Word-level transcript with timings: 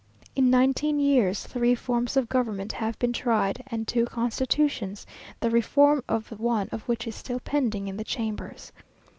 In 0.35 0.49
nineteen 0.49 0.99
years 0.99 1.45
three 1.45 1.75
forms 1.75 2.17
of 2.17 2.27
government 2.27 2.71
have 2.71 2.97
been 2.97 3.13
tried, 3.13 3.63
and 3.67 3.87
two 3.87 4.05
constitutions, 4.07 5.05
the 5.41 5.51
reform 5.51 6.03
of 6.09 6.31
one 6.39 6.69
of 6.71 6.81
which 6.87 7.05
is 7.05 7.13
still 7.13 7.39
pending 7.39 7.87
in 7.87 7.97
the 7.97 8.03
Chambers. 8.03 8.71